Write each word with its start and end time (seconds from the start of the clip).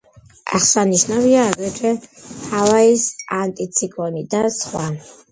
აღსანიშნავია 0.59 1.41
აგრეთვე 1.49 1.91
ჰავაის 2.53 3.03
ანტიციკლონი 3.41 4.23
და 4.33 4.41
სხვა. 4.57 4.87